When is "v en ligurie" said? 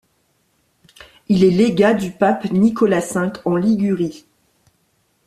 3.01-4.25